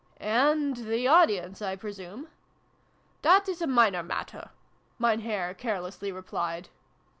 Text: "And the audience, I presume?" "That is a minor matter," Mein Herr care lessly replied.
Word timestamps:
"And 0.43 0.77
the 0.77 1.07
audience, 1.07 1.61
I 1.61 1.75
presume?" 1.75 2.29
"That 3.21 3.47
is 3.47 3.61
a 3.61 3.67
minor 3.67 4.01
matter," 4.01 4.49
Mein 4.97 5.19
Herr 5.19 5.53
care 5.53 5.77
lessly 5.79 6.11
replied. 6.11 6.69